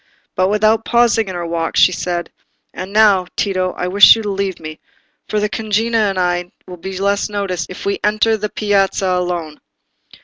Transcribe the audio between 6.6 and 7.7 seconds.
shall be less noticed